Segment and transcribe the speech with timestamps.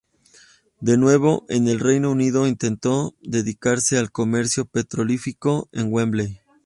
[0.79, 6.39] De nuevo en el Reino Unido, intentó dedicarse al comercio petrolífero en Wembley.